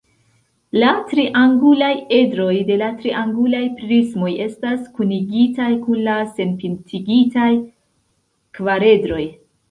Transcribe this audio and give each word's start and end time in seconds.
La 0.83 0.91
triangulaj 1.09 1.89
edroj 2.19 2.55
de 2.69 2.77
la 2.81 2.87
triangulaj 3.01 3.59
prismoj 3.81 4.29
estas 4.45 4.87
kunigitaj 4.95 5.67
kun 5.83 5.99
la 6.07 6.15
senpintigitaj 6.39 7.51
kvaredroj. 8.61 9.21